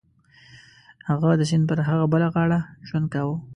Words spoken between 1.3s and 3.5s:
د سیند پر هغه بله غاړه ژوند کاوه.